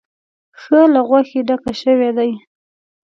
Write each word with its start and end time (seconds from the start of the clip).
ښه 0.61 0.79
له 0.93 1.01
غوښې 1.07 1.39
ډک 1.47 1.63
شوی 1.81 2.09
دی. 2.17 2.31